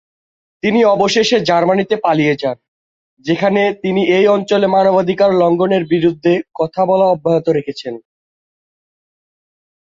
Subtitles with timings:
[0.63, 2.57] তিনি অবশেষে জার্মানিতে পালিয়ে যান,
[3.25, 7.93] যেখানে তিনি এই অঞ্চলে মানবাধিকার লঙ্ঘনের বিরুদ্ধে কথা বলা অব্যাহত রেখেছেন।